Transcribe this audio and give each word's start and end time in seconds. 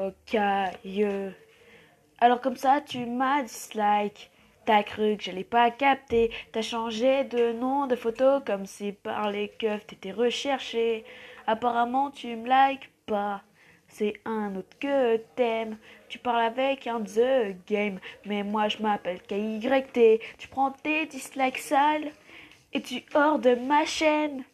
Ok, 0.00 0.34
Alors 2.20 2.40
comme 2.40 2.56
ça, 2.56 2.80
tu 2.80 3.04
m'as 3.04 3.42
dislike. 3.42 4.30
T'as 4.64 4.82
cru 4.82 5.18
que 5.18 5.24
je 5.24 5.30
l'ai 5.30 5.44
pas 5.44 5.70
capté. 5.70 6.30
T'as 6.52 6.62
changé 6.62 7.24
de 7.24 7.52
nom 7.52 7.86
de 7.86 7.96
photo 7.96 8.40
comme 8.46 8.64
si 8.64 8.92
par 8.92 9.30
les 9.30 9.48
keufs 9.48 9.86
t'étais 9.86 10.12
recherché. 10.12 11.04
Apparemment, 11.46 12.10
tu 12.10 12.34
me 12.34 12.48
likes 12.48 12.88
pas. 13.04 13.42
C'est 13.88 14.14
un 14.24 14.56
autre 14.56 14.78
que 14.78 15.18
t'aimes. 15.36 15.76
Tu 16.08 16.18
parles 16.18 16.44
avec 16.46 16.86
un 16.86 17.02
The 17.02 17.54
Game. 17.66 17.98
Mais 18.24 18.42
moi, 18.42 18.68
je 18.68 18.78
m'appelle 18.78 19.20
KYT. 19.20 20.20
Tu 20.38 20.48
prends 20.48 20.70
tes 20.70 21.04
dislikes 21.06 21.58
sales 21.58 22.10
et 22.72 22.80
tu 22.80 23.04
hors 23.12 23.38
de 23.38 23.54
ma 23.54 23.84
chaîne. 23.84 24.44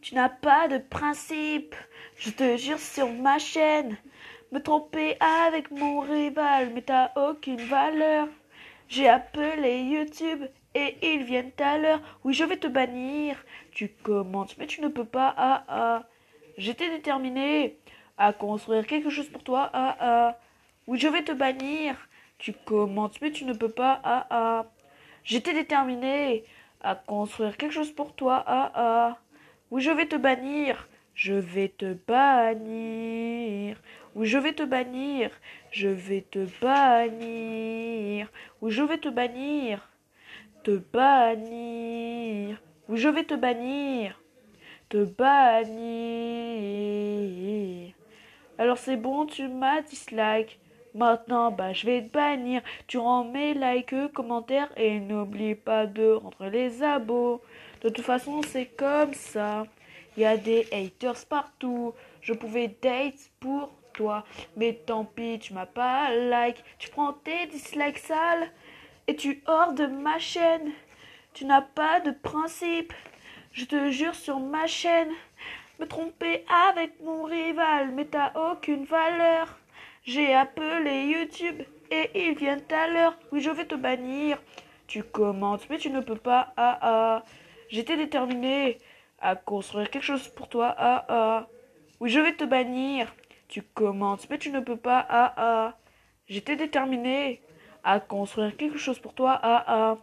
Tu 0.00 0.14
n'as 0.14 0.30
pas 0.30 0.68
de 0.68 0.78
principe. 0.78 1.74
Je 2.16 2.30
te 2.30 2.56
jure 2.56 2.78
sur 2.78 3.12
ma 3.12 3.38
chaîne. 3.38 3.98
Me 4.52 4.60
tromper 4.60 5.16
avec 5.20 5.70
mon 5.72 6.00
rival, 6.00 6.70
mais 6.72 6.82
t'as 6.82 7.10
aucune 7.16 7.60
valeur. 7.60 8.28
J'ai 8.88 9.08
appelé 9.08 9.80
YouTube 9.80 10.44
et 10.74 10.96
ils 11.02 11.24
viennent 11.24 11.50
à 11.58 11.78
l'heure. 11.78 12.00
Oui, 12.22 12.32
je 12.32 12.44
vais 12.44 12.56
te 12.56 12.68
bannir. 12.68 13.36
Tu 13.72 13.88
commentes, 13.88 14.56
mais 14.58 14.66
tu 14.66 14.80
ne 14.80 14.88
peux 14.88 15.04
pas. 15.04 15.34
Ah 15.36 15.64
ah. 15.68 16.02
J'étais 16.58 16.88
déterminé 16.90 17.76
à 18.16 18.32
construire 18.32 18.86
quelque 18.86 19.10
chose 19.10 19.28
pour 19.28 19.42
toi. 19.42 19.68
Ah 19.72 19.96
ah. 20.00 20.38
Oui, 20.86 20.98
je 20.98 21.08
vais 21.08 21.24
te 21.24 21.32
bannir. 21.32 21.96
Tu 22.38 22.52
commentes, 22.52 23.20
mais 23.20 23.32
tu 23.32 23.44
ne 23.44 23.52
peux 23.52 23.68
pas. 23.68 24.00
Ah 24.04 24.26
ah. 24.30 24.66
J'étais 25.24 25.54
déterminé 25.54 26.44
à 26.80 26.94
construire 26.94 27.56
quelque 27.56 27.74
chose 27.74 27.90
pour 27.90 28.14
toi. 28.14 28.44
Ah 28.46 28.70
ah. 28.74 29.18
Oui, 29.72 29.82
je 29.82 29.90
vais 29.90 30.06
te 30.06 30.16
bannir. 30.16 30.88
Je 31.14 31.32
vais 31.32 31.68
te 31.68 31.94
bannir. 32.06 33.76
Oui, 34.16 34.26
je 34.26 34.38
vais 34.38 34.54
te 34.54 34.62
bannir. 34.62 35.30
Je 35.70 35.88
vais 35.88 36.22
te 36.22 36.46
bannir. 36.62 38.32
Oui, 38.62 38.70
je 38.70 38.82
vais 38.82 38.96
te 38.96 39.10
bannir. 39.10 39.86
Te 40.62 40.78
bannir. 40.90 42.58
Oui, 42.88 42.96
je 42.96 43.10
vais 43.10 43.24
te 43.24 43.34
bannir. 43.34 44.18
Te 44.88 45.04
bannir. 45.04 45.74
Alors 48.56 48.78
c'est 48.78 48.96
bon, 48.96 49.26
tu 49.26 49.48
m'as 49.48 49.82
dislike. 49.82 50.60
Maintenant, 50.94 51.50
bah, 51.50 51.74
je 51.74 51.84
vais 51.84 52.00
te 52.00 52.10
bannir. 52.10 52.62
Tu 52.86 52.96
rends 52.96 53.24
mes 53.24 53.52
likes, 53.52 54.14
commentaires 54.14 54.72
et 54.78 54.98
n'oublie 54.98 55.54
pas 55.54 55.84
de 55.84 56.12
rentrer 56.12 56.48
les 56.48 56.82
abos. 56.82 57.42
De 57.82 57.90
toute 57.90 58.06
façon, 58.06 58.40
c'est 58.40 58.64
comme 58.64 59.12
ça. 59.12 59.66
Il 60.16 60.22
y 60.22 60.24
a 60.24 60.38
des 60.38 60.66
haters 60.72 61.26
partout. 61.28 61.92
Je 62.22 62.32
pouvais 62.32 62.74
date 62.80 63.30
pour 63.40 63.74
Mais 64.56 64.74
tant 64.86 65.04
pis, 65.04 65.38
tu 65.38 65.52
m'as 65.52 65.66
pas 65.66 66.10
like. 66.12 66.62
Tu 66.78 66.90
prends 66.90 67.12
tes 67.12 67.46
dislikes 67.46 67.98
sales 67.98 68.50
et 69.06 69.16
tu 69.16 69.42
hors 69.46 69.72
de 69.72 69.86
ma 69.86 70.18
chaîne. 70.18 70.72
Tu 71.34 71.44
n'as 71.44 71.62
pas 71.62 72.00
de 72.00 72.10
principe. 72.10 72.92
Je 73.52 73.64
te 73.64 73.90
jure 73.90 74.14
sur 74.14 74.38
ma 74.38 74.66
chaîne. 74.66 75.10
Me 75.78 75.86
tromper 75.86 76.44
avec 76.70 76.98
mon 77.02 77.24
rival, 77.24 77.90
mais 77.92 78.06
t'as 78.06 78.32
aucune 78.34 78.84
valeur. 78.84 79.58
J'ai 80.04 80.34
appelé 80.34 81.04
YouTube 81.04 81.62
et 81.90 82.10
ils 82.14 82.36
viennent 82.36 82.64
à 82.70 82.88
l'heure. 82.88 83.18
Oui, 83.32 83.40
je 83.40 83.50
vais 83.50 83.66
te 83.66 83.74
bannir. 83.74 84.38
Tu 84.86 85.02
commentes, 85.02 85.68
mais 85.68 85.78
tu 85.78 85.90
ne 85.90 86.00
peux 86.00 86.16
pas. 86.16 86.52
Ah 86.56 86.78
ah. 86.80 87.24
J'étais 87.68 87.96
déterminé 87.96 88.78
à 89.20 89.34
construire 89.34 89.90
quelque 89.90 90.04
chose 90.04 90.28
pour 90.28 90.48
toi. 90.48 90.74
Ah 90.78 91.04
ah. 91.08 91.46
Oui, 92.00 92.10
je 92.10 92.20
vais 92.20 92.34
te 92.34 92.44
bannir. 92.44 93.12
Tu 93.48 93.62
commentes, 93.62 94.28
mais 94.28 94.38
tu 94.38 94.50
ne 94.50 94.60
peux 94.60 94.76
pas. 94.76 95.06
Ah 95.08 95.34
ah. 95.36 95.78
J'étais 96.28 96.56
déterminé 96.56 97.40
à 97.84 98.00
construire 98.00 98.56
quelque 98.56 98.78
chose 98.78 98.98
pour 98.98 99.14
toi. 99.14 99.38
Ah 99.42 99.64
ah. 99.66 99.98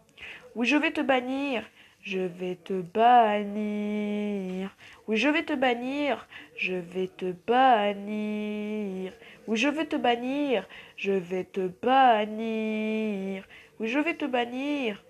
Oui, 0.56 0.68
je 0.68 0.78
vais 0.78 0.91
te 0.91 1.01
bannir. 1.01 1.63
Je 2.01 2.19
vais 2.19 2.56
te 2.56 2.81
bannir. 2.81 4.75
Oui, 5.07 5.18
je 5.18 5.29
vais 5.29 5.44
te 5.44 5.53
bannir. 5.53 6.28
Je 6.56 6.75
vais 6.75 7.07
te 7.07 7.34
bannir. 7.47 9.13
Oui, 9.47 9.57
je 9.57 9.68
vais 9.68 9.85
te 9.85 9.95
bannir. 9.95 10.68
Je 10.95 11.12
vais 11.12 11.44
te 11.44 11.68
bannir. 11.68 13.47
Oui, 13.79 13.88
je 13.88 14.00
vais 14.00 14.16
te 14.16 14.25
bannir. 14.25 15.03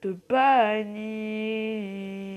Te 0.00 0.08
bannir. 0.28 2.29